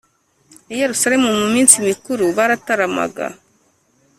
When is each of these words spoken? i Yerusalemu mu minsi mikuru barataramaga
i 0.73 0.75
Yerusalemu 0.81 1.27
mu 1.39 1.45
minsi 1.53 1.75
mikuru 1.87 2.23
barataramaga 2.37 3.25